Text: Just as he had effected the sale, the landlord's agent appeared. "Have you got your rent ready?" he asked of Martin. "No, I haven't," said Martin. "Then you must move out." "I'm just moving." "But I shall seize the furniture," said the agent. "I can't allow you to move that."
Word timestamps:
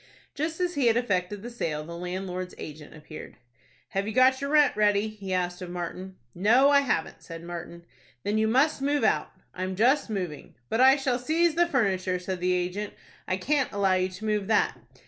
Just 0.33 0.59
as 0.59 0.73
he 0.73 0.87
had 0.87 0.97
effected 0.97 1.43
the 1.43 1.51
sale, 1.51 1.85
the 1.85 1.95
landlord's 1.95 2.55
agent 2.57 2.95
appeared. 2.95 3.37
"Have 3.89 4.07
you 4.07 4.13
got 4.15 4.41
your 4.41 4.49
rent 4.49 4.75
ready?" 4.75 5.09
he 5.09 5.31
asked 5.31 5.61
of 5.61 5.69
Martin. 5.69 6.15
"No, 6.33 6.71
I 6.71 6.79
haven't," 6.79 7.21
said 7.21 7.43
Martin. 7.43 7.85
"Then 8.23 8.39
you 8.39 8.47
must 8.47 8.81
move 8.81 9.03
out." 9.03 9.31
"I'm 9.53 9.75
just 9.75 10.09
moving." 10.09 10.55
"But 10.69 10.81
I 10.81 10.95
shall 10.95 11.19
seize 11.19 11.53
the 11.53 11.67
furniture," 11.67 12.17
said 12.17 12.39
the 12.39 12.51
agent. 12.53 12.95
"I 13.27 13.37
can't 13.37 13.71
allow 13.71 13.93
you 13.93 14.09
to 14.09 14.25
move 14.25 14.47
that." 14.47 14.75